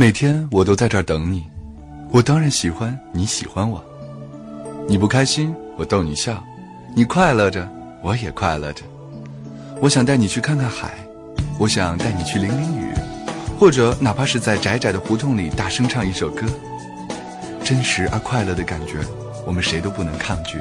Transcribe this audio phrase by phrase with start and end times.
[0.00, 1.44] 每天我都在这儿等你，
[2.10, 3.84] 我当然喜欢你喜欢我。
[4.88, 6.36] 你不开心，我逗你笑；
[6.96, 7.68] 你快乐着，
[8.02, 8.82] 我也快乐着。
[9.78, 10.94] 我想带你去看看海，
[11.58, 12.94] 我想带你去淋淋雨，
[13.58, 16.46] 或者哪怕是在窄窄的胡同里大声唱一首歌。
[17.62, 19.00] 真实而快乐的感觉，
[19.46, 20.58] 我们谁都不能抗拒。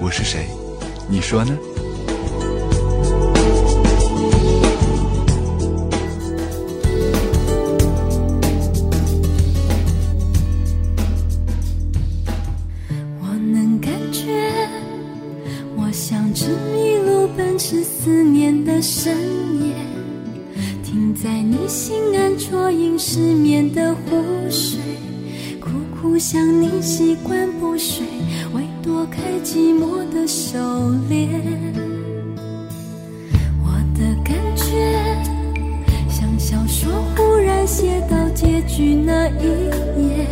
[0.00, 0.48] 我是谁？
[1.08, 1.56] 你说呢？
[39.40, 40.26] 一眼。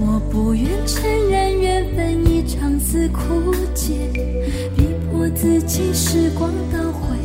[0.00, 3.94] 我不愿承认缘分一场似枯竭，
[4.76, 7.16] 逼迫自己时光倒回，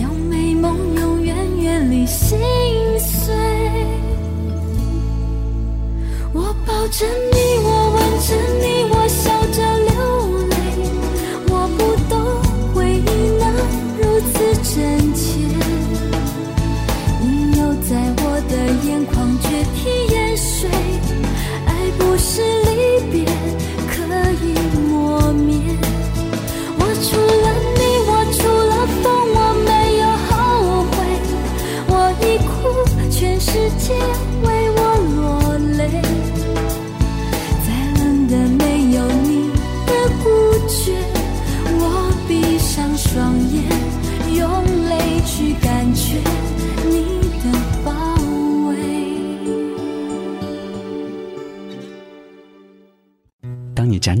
[0.00, 2.38] 要美梦永远远离心
[2.98, 3.34] 碎。
[6.32, 9.79] 我抱着你，我吻着你，我笑着。
[22.40, 22.69] to live.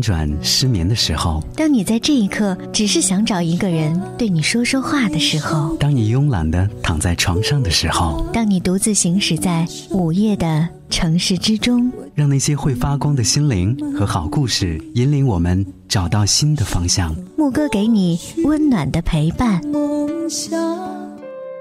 [0.00, 17.14] 辗转失眠的时候，当你在这一刻只是想找一个人对你说说话的时候，当你慵懒的躺在床上的时候，当你独自行驶在午夜的城市之中，让那些会发光的心灵和好故事引领我们找到新的方向。
[17.36, 19.62] 牧歌给你温暖的陪伴。
[19.66, 20.99] 梦想。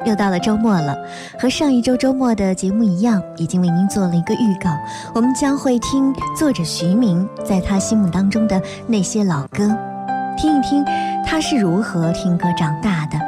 [0.06, 0.98] 又到了周末了，
[1.38, 4.70] 和上一周周末的节目一样，已经为您做了一个预告。
[5.14, 9.76] 我们将会听作者徐明在他心目当中的那些老歌，
[10.38, 10.84] 听一听
[11.26, 13.20] 他是如何听歌长大的。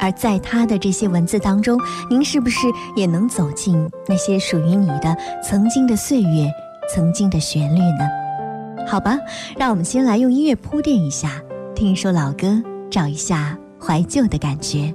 [0.00, 1.78] 而在他的这些文字当中，
[2.10, 6.50] 您是不是也能走进那些属于你的曾经的岁月、
[6.92, 8.06] 曾经的旋律呢？
[8.86, 9.18] 好吧，
[9.56, 11.30] 让我们先来用音乐铺垫一下，
[11.74, 14.92] 听一首老歌，找一下怀旧的感觉。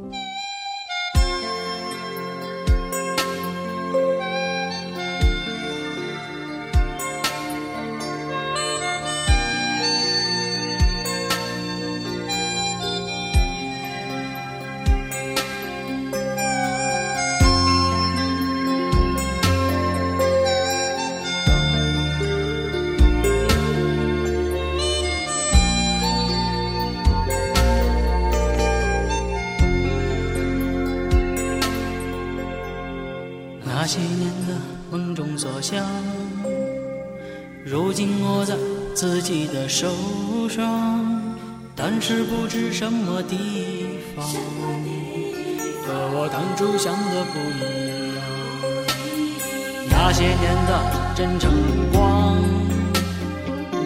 [50.02, 50.72] 那些年的
[51.14, 51.52] 真诚
[51.92, 52.38] 光，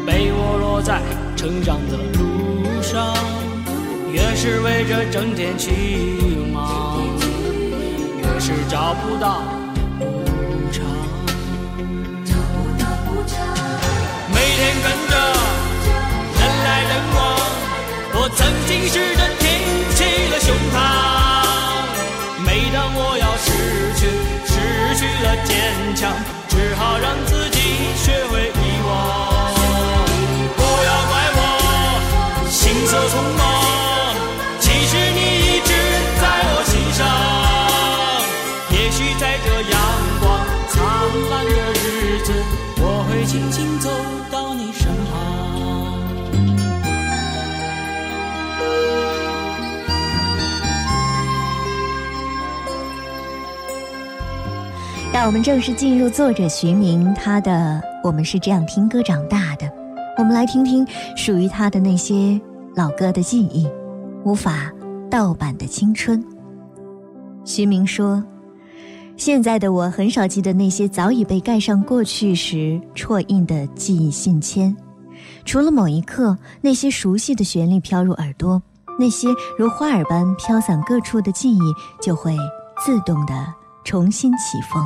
[0.05, 1.01] 被我落在
[1.35, 3.15] 成长的路上，
[4.11, 5.71] 越是为着挣钱去
[6.53, 7.01] 忙，
[8.21, 9.41] 越是找不到
[9.99, 10.05] 补
[10.71, 10.85] 偿。
[14.31, 15.13] 每天跟着
[16.37, 17.17] 人来人往。
[18.15, 18.93] 我曾经试
[25.03, 25.51] 去了坚
[25.97, 26.15] 强，
[26.47, 27.59] 只好让自己
[27.97, 28.89] 学会遗忘。
[30.55, 31.39] 不要怪我
[32.49, 33.41] 行色匆忙，
[34.61, 35.69] 其实你一直
[36.21, 37.03] 在我心上。
[38.71, 39.75] 也许在这阳
[40.21, 40.23] 光
[40.69, 40.71] 灿
[41.29, 41.51] 烂的
[41.83, 41.83] 日
[42.23, 42.31] 子，
[42.77, 43.89] 我会轻轻走
[55.13, 59.67] 让我们正式进入作者徐明他的《我们是这样听歌长大的》，
[60.17, 60.83] 我们来听听
[61.15, 62.41] 属于他的那些
[62.75, 63.69] 老歌的记忆，
[64.25, 64.71] 无法
[65.11, 66.21] 盗版的青春。
[67.45, 68.23] 徐明说
[69.15, 74.75] ：“现在的我很少记得那些早已被盖上过去时戳印的记忆信签，
[75.45, 78.59] 除了某一刻那些熟悉的旋律飘入耳朵，
[78.97, 79.27] 那些
[79.59, 81.61] 如花儿般飘散各处的记忆
[82.01, 82.35] 就会
[82.83, 83.33] 自动的
[83.83, 84.83] 重新起风。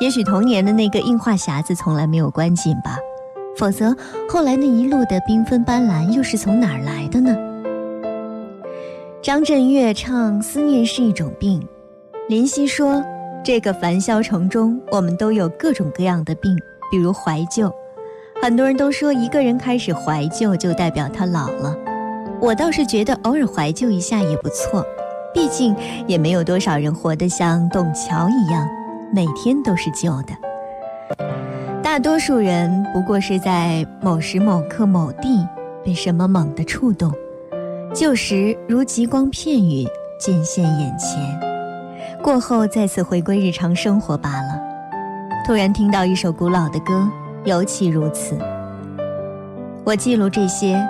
[0.00, 2.96] 也许童年的那个硬化匣子从来没有关紧吧，
[3.56, 3.94] 否则
[4.28, 7.36] 后来那一路的缤纷斑斓又是从哪儿来的呢？
[9.22, 11.60] 张震岳唱《思念是一种病》，
[12.28, 13.00] 林夕说
[13.44, 16.56] ：“这个凡嚣城中，我们都有各种各样的病，
[16.90, 17.72] 比如怀旧。
[18.42, 21.76] 很多人都说，一个人开始怀旧就代表他老了。
[22.40, 24.84] 我倒是觉得偶尔怀旧一下也不错，
[25.32, 25.76] 毕竟
[26.08, 28.68] 也没有多少人活得像董桥一样。”
[29.14, 30.32] 每天都是旧的，
[31.82, 35.46] 大多数人不过是在某时某刻某地
[35.84, 37.12] 被什么猛地触动，
[37.94, 39.86] 旧时如极光片羽
[40.18, 41.20] 尽现眼前，
[42.22, 44.58] 过后再次回归日常生活罢了。
[45.46, 47.06] 突然听到一首古老的歌，
[47.44, 48.38] 尤其如此。
[49.84, 50.82] 我记录这些，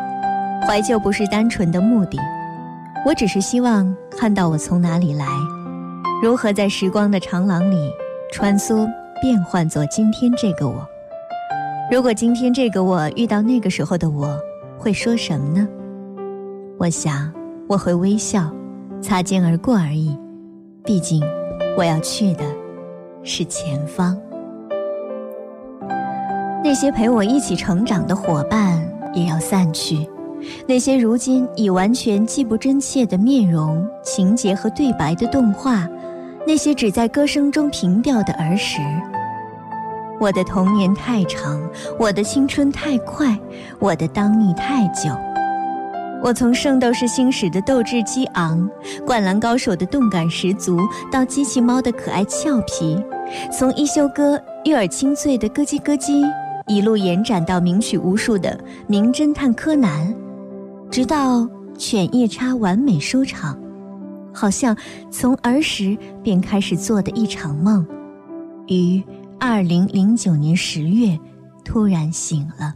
[0.65, 2.19] 怀旧不是单纯的目的，
[3.05, 5.27] 我只是希望看到我从哪里来，
[6.23, 7.91] 如何在时光的长廊里。
[8.33, 8.91] 穿梭
[9.21, 10.89] 变换作今天这个我。
[11.91, 14.35] 如果今天这个我遇到那个时候的我，
[14.79, 15.69] 会说什么呢？
[16.79, 17.31] 我想
[17.69, 18.51] 我会微笑，
[19.03, 20.19] 擦肩而过而已。
[20.83, 21.23] 毕竟
[21.77, 22.43] 我要去的
[23.23, 24.19] 是前方。
[26.65, 28.83] 那些陪我一起成长的伙伴
[29.13, 30.09] 也要散去，
[30.67, 35.87] 那些如今已完全记不真切的面容、情节和对白的动画。
[36.45, 38.81] 那些只在歌声中平调的儿时，
[40.19, 41.61] 我的童年太长，
[41.99, 43.39] 我的青春太快，
[43.79, 45.11] 我的当你太久。
[46.23, 48.69] 我从《圣斗士星矢》的斗志激昂，
[49.05, 50.81] 《灌篮高手》的动感十足，
[51.11, 52.97] 到机器猫的可爱俏皮；
[53.51, 56.25] 从一休哥悦耳清脆的咯叽咯叽，
[56.67, 58.51] 一路延展到名曲无数的
[58.87, 60.09] 《名侦探柯南》，
[60.91, 61.41] 直到
[61.77, 63.59] 《犬夜叉》完美收场。
[64.33, 64.77] 好像
[65.11, 67.87] 从儿时便开始做的一场梦，
[68.69, 69.03] 于
[69.39, 71.19] 二零零九年十月
[71.65, 72.75] 突然醒了。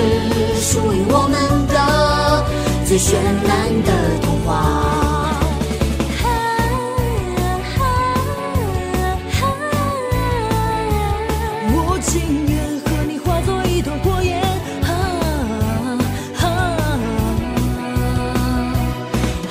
[0.00, 1.74] 是属于我们的
[2.86, 3.12] 最绚
[3.46, 3.88] 烂的
[4.22, 4.48] 童话。
[11.72, 14.40] 我情愿和你化作一团火焰。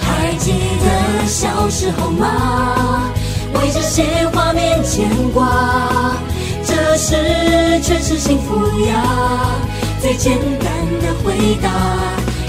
[0.01, 3.12] 还记得小时候吗？
[3.53, 6.15] 为这些画面牵挂，
[6.65, 8.96] 这是全是幸福呀。
[10.10, 10.68] 最简单
[11.04, 11.70] 的回答。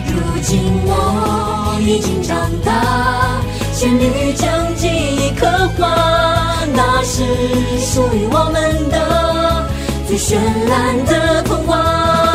[0.06, 3.38] 如今我已经长大，
[3.74, 7.22] 旋律将记忆刻画，那是
[7.84, 9.68] 属于我们的
[10.08, 10.36] 最绚
[10.70, 12.29] 烂的童话。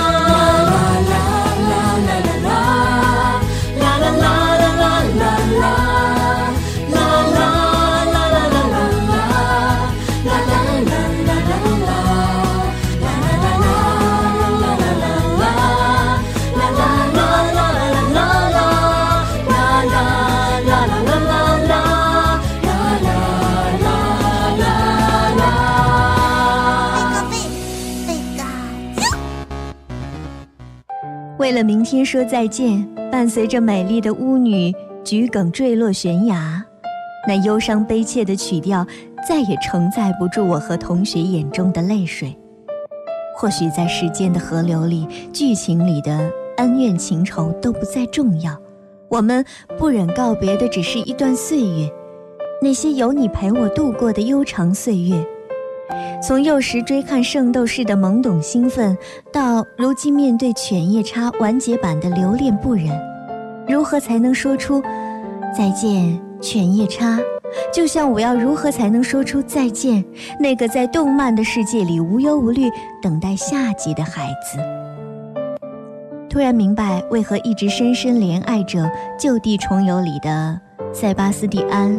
[31.55, 36.62] 了明天说再见，伴随着美丽的巫女桔梗坠落悬崖，
[37.25, 38.85] 那忧伤悲切的曲调
[39.25, 42.38] 再也承载不住我和同学眼中的泪水。
[43.38, 48.53] 或许在时间的河流里，剧情里的恩怨情仇都不再重要，
[49.07, 49.43] 我们
[49.77, 51.89] 不忍告别的只是一段岁月，
[52.62, 55.25] 那些有你陪我度过的悠长岁月。
[56.22, 58.98] 从幼时追看《圣斗士》的懵懂兴奋，
[59.32, 62.88] 到如今面对《犬夜叉》完结版的留恋不忍，
[63.68, 64.82] 如何才能说出
[65.56, 67.20] 再见，犬夜叉？
[67.72, 70.04] 就像我要如何才能说出再见，
[70.39, 72.70] 那个在动漫的世界里无忧无虑
[73.01, 74.58] 等待下集的孩子？
[76.27, 78.80] 突然明白为何一直深深怜爱着
[79.18, 80.60] 《就地重游》里的
[80.92, 81.98] 塞巴斯蒂安。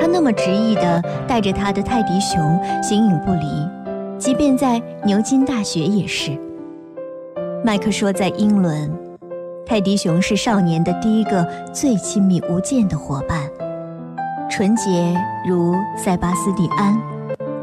[0.00, 3.68] 他那么执意地带着他的泰迪熊形影不离，
[4.18, 6.30] 即便在牛津大学也是。
[7.62, 8.90] 麦克说，在英伦，
[9.66, 13.38] 泰迪熊是少年的第一个最亲密无间的伙伴，
[14.48, 15.14] 纯洁
[15.46, 16.98] 如塞巴斯蒂安，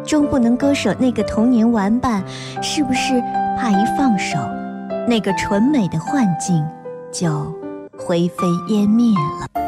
[0.06, 2.24] 终不能割舍那个童年玩伴，
[2.62, 3.20] 是不是
[3.58, 4.38] 怕一放手，
[5.08, 6.64] 那个纯美的幻境
[7.12, 7.52] 就
[7.98, 9.67] 灰飞烟灭了？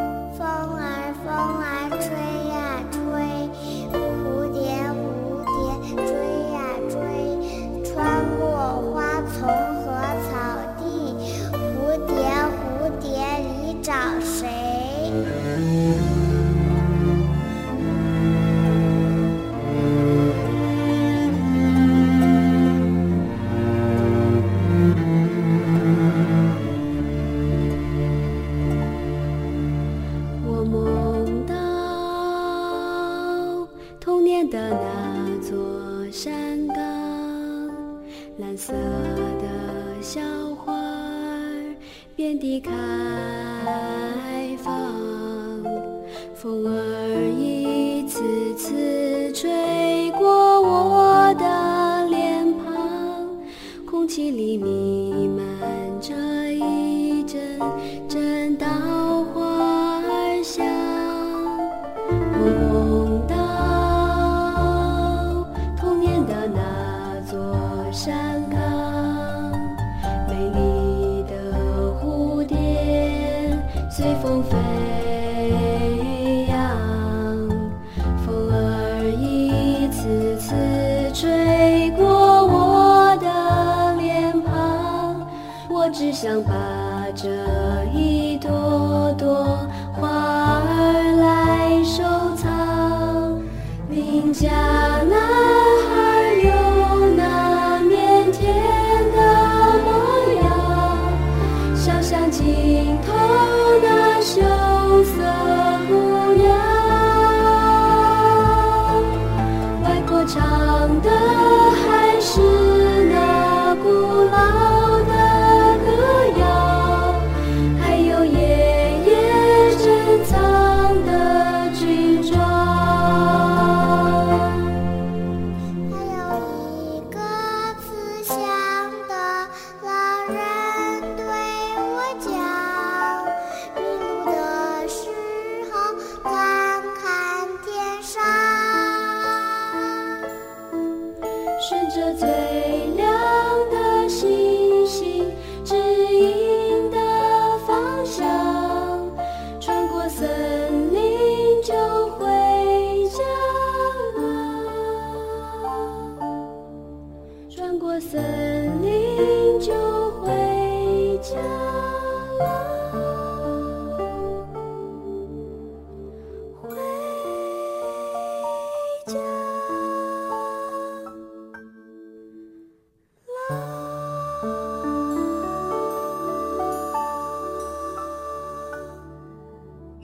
[48.70, 53.28] 次吹过我的脸庞，
[53.84, 54.60] 空气里
[86.22, 86.59] 想把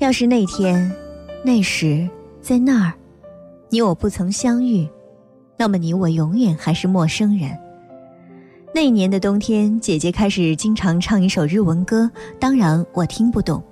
[0.06, 0.96] 要是那天、
[1.44, 2.08] 那时、
[2.40, 2.94] 在那儿，
[3.72, 4.88] 你我不曾相遇，
[5.58, 7.50] 那么你我永远还是陌生人。
[8.72, 12.08] 那一年的冬天，姐姐开始经常唱一首日文歌，
[12.40, 13.64] 当然我听不懂，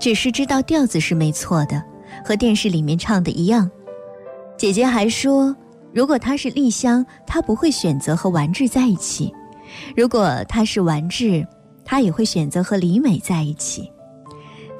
[0.00, 1.84] 只是知道调子是没错的，
[2.24, 3.70] 和电视里面唱的一样。
[4.56, 5.54] 姐姐还说，
[5.92, 9.30] 如果她是丽香，她不会选择和丸治在一起；
[9.94, 11.46] 如果他是丸治，
[11.84, 13.92] 她也会选择和李美在一起。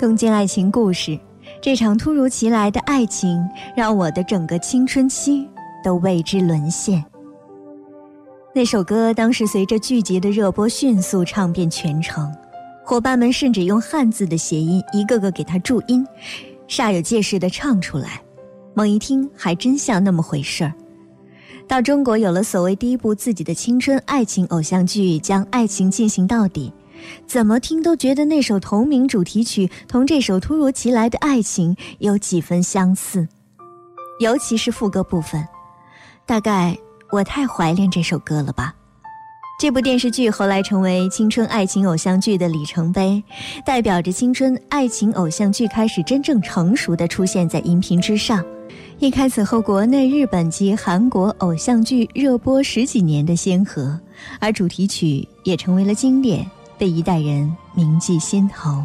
[0.02, 1.16] 东京爱情故事，
[1.61, 3.40] 这场突如其来的爱情，
[3.76, 5.49] 让我的整个青春期
[5.85, 7.04] 都为之沦陷。
[8.52, 12.28] 那首歌当时随着剧集的热播迅速唱遍全城，
[12.85, 16.04] 伙伴们甚至用汉字的谐音一个个给他注音，
[16.66, 18.21] 煞有介事地唱出来。
[18.75, 20.73] 猛一听，还真像那么回事儿。
[21.69, 26.73] 到中国有了所谓第一部自己的青春爱情偶像剧，将爱情进行到底，
[27.26, 33.26] 怎么听都觉得那首同名主题曲同这首突如其来的爱情有几分相似，
[34.21, 35.47] 尤其是副歌部分，
[36.26, 36.76] 大概。
[37.12, 38.75] 我太怀念这首歌了吧！
[39.60, 43.23] 这部电视剧后来成为青春爱情偶像剧的里程碑，
[43.67, 48.43] 代表着青春爱情偶像剧开始真正成熟的出现在荧屏之上，
[48.99, 54.00] 一开此后国内、日本及韩国偶像剧热播十几年的先河，
[54.41, 56.50] 而主题曲也成为了经典，
[56.82, 58.84] 被一代人铭记心头。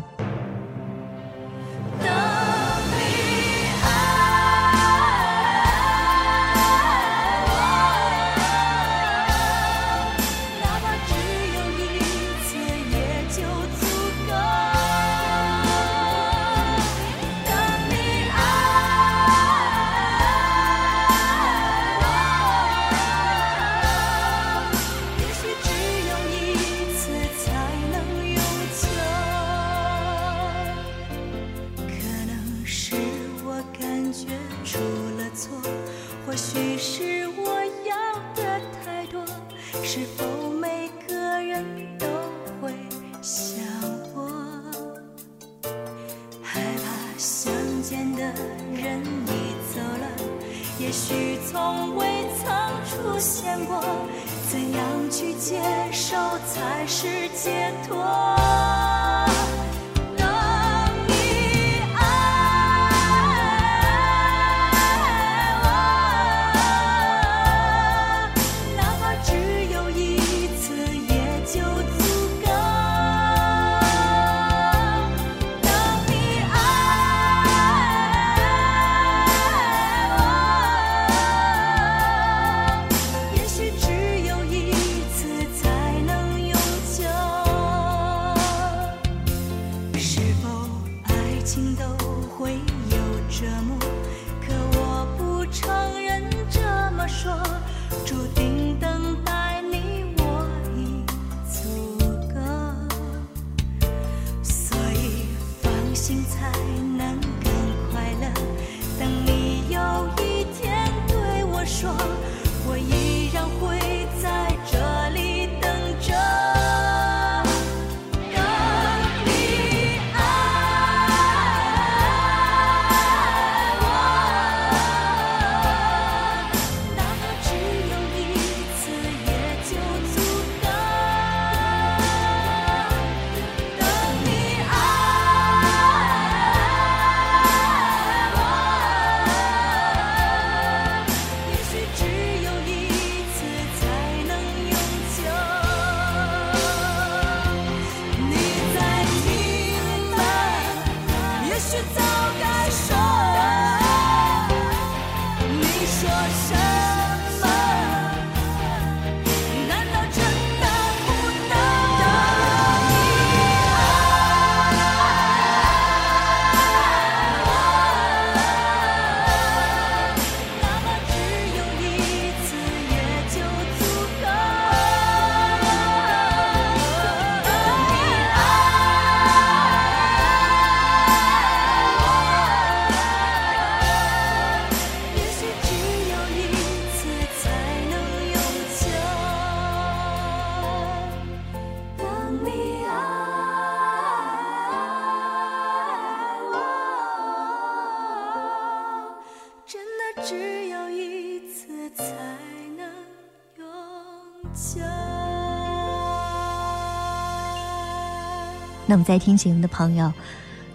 [208.88, 210.12] 那么，在听节目的朋友，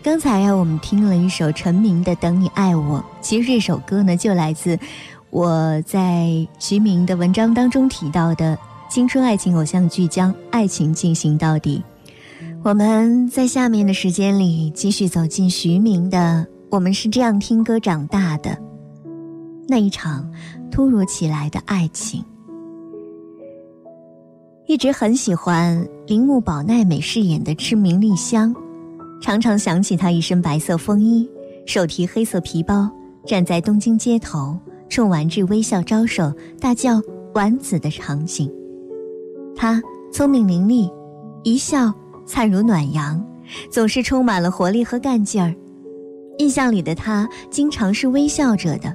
[0.03, 4.79] 刚才呀，我们听了一首陈明的《等你爱我》，其实这首歌呢，就来自
[5.31, 8.59] 我在徐明的文章当中提到的
[8.90, 11.83] 青春爱情偶像剧《将爱情进行到底》。
[12.62, 18.51] 我们在下面的时间里继续走进徐明的《我们是这样听歌长大的》
[19.66, 20.31] 那一场
[20.70, 22.22] 突如其来的爱情。
[24.66, 28.55] 一直很喜欢铃木保奈美饰演的知名丽香。
[29.20, 31.29] 常常想起她一身白色风衣，
[31.66, 32.90] 手提黑色皮包，
[33.27, 34.57] 站在东京街头，
[34.88, 37.01] 冲丸治微笑招手，大叫
[37.35, 38.51] “丸子”的场景。
[39.55, 40.90] 她聪明伶俐，
[41.42, 41.92] 一笑
[42.25, 43.25] 灿如暖阳，
[43.70, 45.55] 总是充满了活力和干劲儿。
[46.38, 48.94] 印象里的她经常是微笑着的，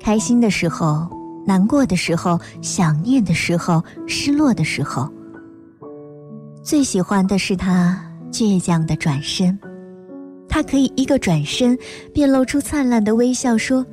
[0.00, 1.06] 开心的时候，
[1.50, 5.10] 难过的时候，想念的时候，失落的时候。
[6.62, 8.00] 最喜欢的是他。
[8.30, 9.58] 倔强的转身，
[10.48, 11.76] 他可以一个转身
[12.14, 13.84] 便露出灿烂的微笑，说：“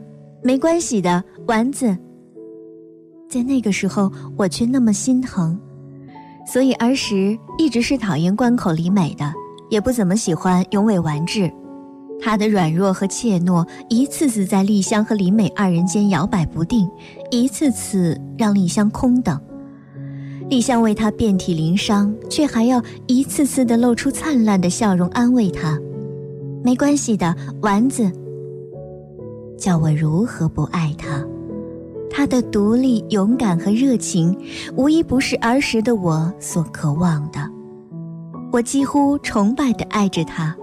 [0.46, 1.98] 没关系的，丸子。”
[3.28, 5.60] 在那个时候，我却那么心疼，
[6.46, 9.34] 所以儿时一直是讨厌关口里美的，
[9.72, 11.52] 也不怎么喜欢永尾完治。
[12.19, 16.89] 他的软弱和怯懦，一次次在丽香和李美二人间摇摆不定，
[17.32, 19.39] 一次次让丽香空等。
[20.49, 25.80] 丽香为他遍体鳞伤，却还要一次次的露出灿烂的笑容安慰他。
[26.63, 28.12] 没关系的，丸子。
[29.58, 31.23] 叫我如何不爱他？
[32.10, 34.36] 他的独立、勇敢和热情，
[34.75, 37.39] 无一不是儿时的我所渴望的。
[38.51, 40.56] 我几乎崇拜的爱着他。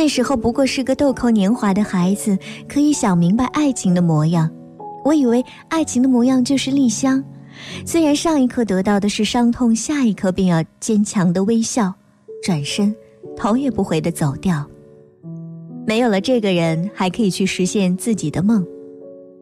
[0.00, 4.50] 那时候不过是个豆蔻年华的孩子，可以想明白爱情的模样。
[5.04, 7.22] 我以为爱情的模样就是丽香。
[7.84, 11.92] 虽然上一刻得到的是伤痛，下一刻便要坚强的微笑，
[12.42, 12.96] 转身，
[13.36, 14.66] 头也不回的走掉。
[15.86, 18.66] 没有了这个人，还可以去实现自己的梦。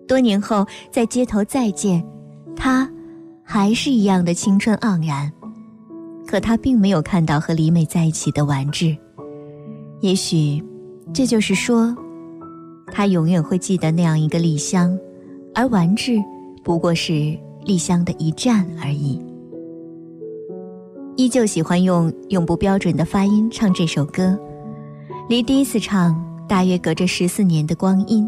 [0.08, 2.04] 多年后在街头再见，
[2.56, 2.90] 他
[3.44, 5.32] 还是一样的青春盎然。
[6.26, 8.96] 可他并没有看到和李美在一起的完治。
[10.00, 10.62] 也许，
[11.12, 11.96] 这就是说，
[12.92, 14.98] 他永远会记得那样一个丽香，
[15.54, 16.22] 而完治
[16.62, 17.38] 不过是。
[17.64, 19.20] 丽香的一站而已，
[21.16, 24.38] 依旧喜欢用永不标准的发音唱这首歌，
[25.28, 26.16] 离第一次唱
[26.48, 28.26] 大约隔着十四年的光阴。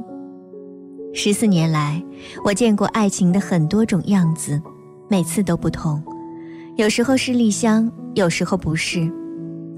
[1.15, 2.05] 十四年来，
[2.45, 4.61] 我见过爱情的很多种样子，
[5.09, 6.03] 每次都不同，
[6.77, 9.11] 有时候是丽香，有时候不是。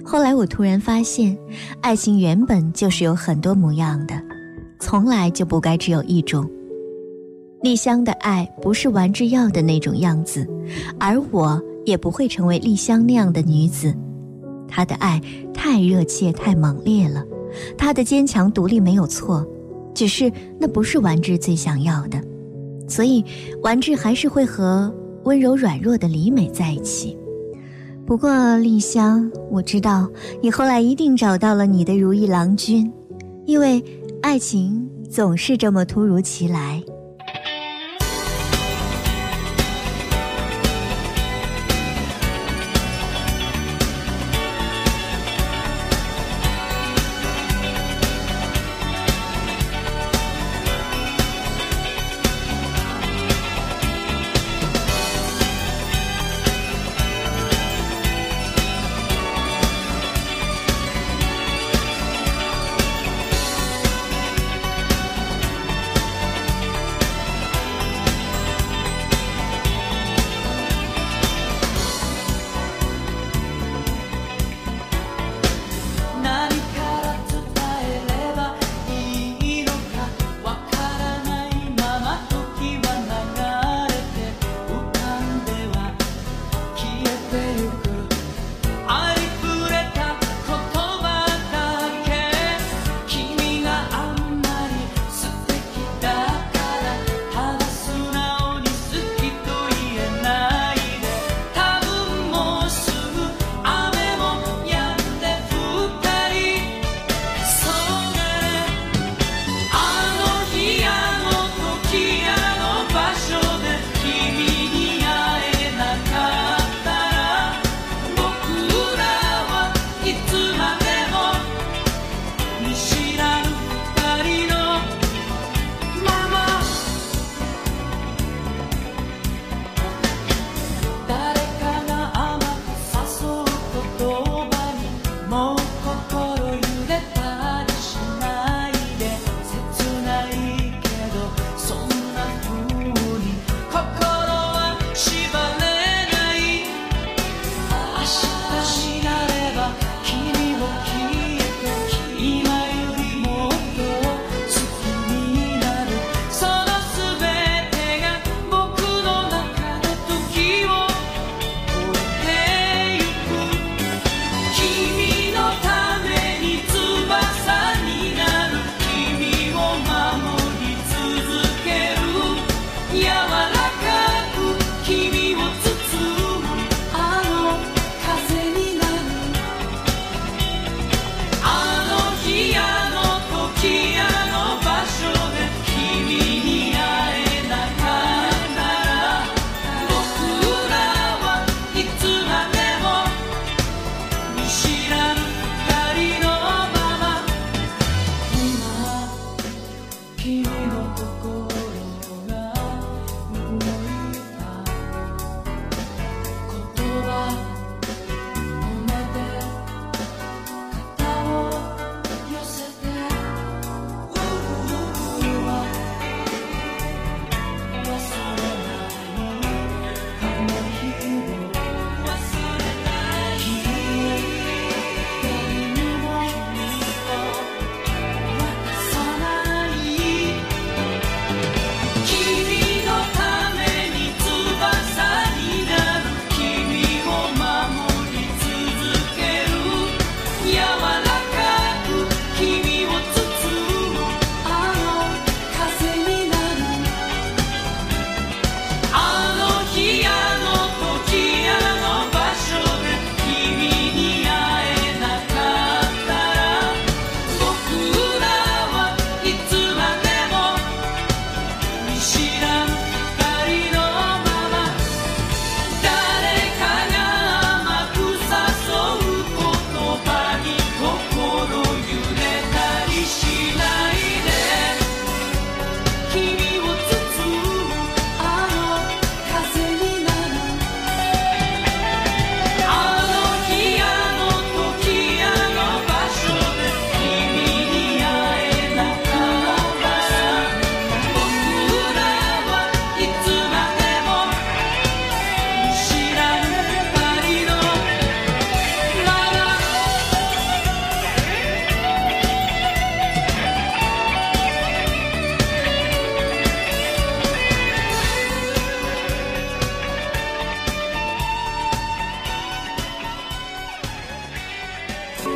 [0.05, 1.37] 后来我突然发现，
[1.81, 4.15] 爱情原本就是有很多模样的，
[4.79, 6.49] 从来就不该只有一种。
[7.62, 10.47] 丽香的爱不是丸治要的那种样子，
[10.99, 13.95] 而我也不会成为丽香那样的女子。
[14.67, 15.21] 她的爱
[15.55, 17.25] 太热切、太猛烈了，
[17.79, 19.47] 她的坚强独立没有错，
[19.95, 22.21] 只是那不是丸治最想要的，
[22.88, 23.25] 所以
[23.62, 27.17] 丸治还是会和温柔软弱的李美在一起。
[28.07, 30.09] 不过丽香，我知道
[30.43, 32.93] 你后来一定找到了你的如意郎君，
[33.47, 33.83] 因为
[34.21, 36.83] 爱情总是这么突如其来。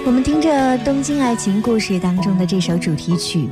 [0.07, 0.49] 我们听着
[0.85, 3.49] 《东京爱情故事》当中的这首主题曲，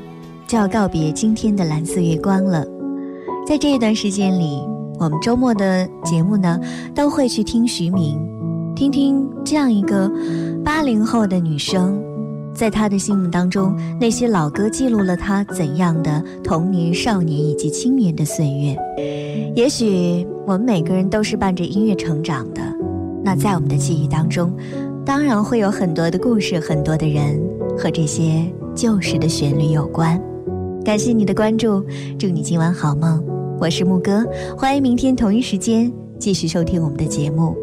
[0.47, 2.65] 就要告别今天的蓝色月光了。
[3.45, 4.63] 在这一段时间里，
[5.01, 6.57] 我们周末的节目呢，
[6.95, 8.17] 都会去听徐明，
[8.77, 10.09] 听听这样一个
[10.65, 12.01] 八零后的女生，
[12.55, 18.77] 在她的心目当中，那些老歌记录了她怎样的童年、少年以及青年的岁月。
[19.57, 22.63] 也许我们每个人都是伴着音乐成长的，
[23.25, 24.57] 那在我们的记忆当中。
[25.05, 27.39] 当然会有很多的故事，很多的人
[27.77, 30.21] 和这些旧时的旋律有关。
[30.83, 31.85] 感谢你的关注，
[32.19, 33.23] 祝你今晚好梦。
[33.61, 37.55] 我是牧歌，欢迎明天同一时间继续收听我们的节目。